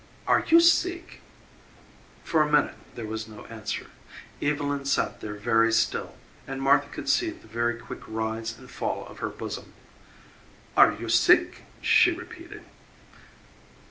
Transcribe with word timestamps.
"Are 0.25 0.43
you 0.47 0.59
sick?" 0.59 1.21
For 2.23 2.41
a 2.41 2.51
minute 2.51 2.73
there 2.95 3.05
was 3.05 3.27
no 3.27 3.45
answer. 3.45 3.91
Evylyn 4.41 4.83
sat 4.87 5.21
there 5.21 5.35
very 5.35 5.71
still 5.71 6.15
and 6.47 6.59
Martha 6.59 6.89
could 6.89 7.07
see 7.07 7.29
the 7.29 7.45
very 7.45 7.77
quick 7.77 8.01
rise 8.07 8.57
and 8.57 8.67
fall 8.67 9.05
of 9.05 9.19
her 9.19 9.29
bosom. 9.29 9.73
"Are 10.75 10.91
you 10.93 11.07
sick?" 11.07 11.65
she 11.83 12.09
repeated. 12.09 12.63